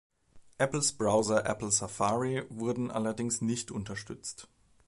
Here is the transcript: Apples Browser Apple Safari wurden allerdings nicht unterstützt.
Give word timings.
Apples 0.57 0.93
Browser 0.93 1.45
Apple 1.47 1.69
Safari 1.69 2.43
wurden 2.49 2.89
allerdings 2.89 3.41
nicht 3.41 3.69
unterstützt. 3.69 4.47